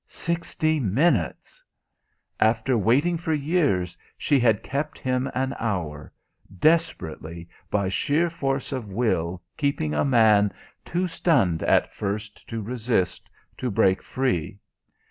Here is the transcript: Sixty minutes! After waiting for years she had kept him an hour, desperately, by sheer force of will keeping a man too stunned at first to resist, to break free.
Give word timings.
Sixty 0.07 0.79
minutes! 0.79 1.63
After 2.39 2.75
waiting 2.75 3.17
for 3.17 3.35
years 3.35 3.95
she 4.17 4.39
had 4.39 4.63
kept 4.63 4.97
him 4.97 5.29
an 5.35 5.53
hour, 5.59 6.11
desperately, 6.57 7.47
by 7.69 7.87
sheer 7.87 8.27
force 8.31 8.71
of 8.71 8.87
will 8.89 9.43
keeping 9.57 9.93
a 9.93 10.03
man 10.03 10.51
too 10.83 11.07
stunned 11.07 11.61
at 11.61 11.93
first 11.93 12.49
to 12.49 12.63
resist, 12.63 13.29
to 13.59 13.69
break 13.69 14.01
free. 14.01 14.57